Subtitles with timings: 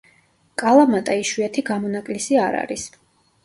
[0.61, 2.91] კალამატა იშვიათი გამონაკლისი არ არის.